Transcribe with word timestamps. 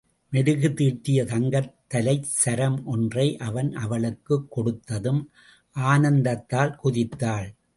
மெருகு 0.31 0.73
தீட்டிய 0.73 1.25
தங்கத் 1.25 1.75
தலைச் 1.87 2.23
சரம் 2.23 2.85
ஒன்றை 2.85 3.37
அவன் 3.37 3.71
அவளுக்குக் 3.75 4.57
கொடுத்ததும், 4.57 5.21
ஆனந்தத்தால் 5.75 6.75
குதித்தாள். 6.83 7.49